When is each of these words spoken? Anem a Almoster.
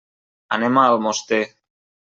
Anem 0.57 0.79
a 0.79 0.87
Almoster. 0.95 1.43